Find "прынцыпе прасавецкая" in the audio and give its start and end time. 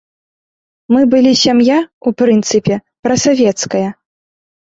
2.21-3.85